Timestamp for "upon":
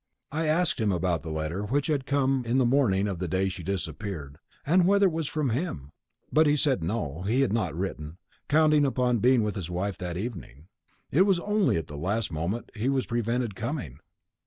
8.83-9.19